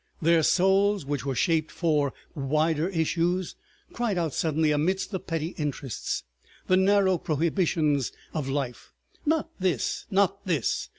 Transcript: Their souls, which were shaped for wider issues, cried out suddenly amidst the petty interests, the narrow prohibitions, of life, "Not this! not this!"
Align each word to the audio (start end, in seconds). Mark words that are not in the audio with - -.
Their 0.19 0.41
souls, 0.41 1.05
which 1.05 1.27
were 1.27 1.35
shaped 1.35 1.69
for 1.69 2.11
wider 2.33 2.87
issues, 2.87 3.53
cried 3.93 4.17
out 4.17 4.33
suddenly 4.33 4.71
amidst 4.71 5.11
the 5.11 5.19
petty 5.19 5.49
interests, 5.59 6.23
the 6.65 6.75
narrow 6.75 7.19
prohibitions, 7.19 8.11
of 8.33 8.49
life, 8.49 8.93
"Not 9.27 9.51
this! 9.59 10.07
not 10.09 10.43
this!" 10.43 10.89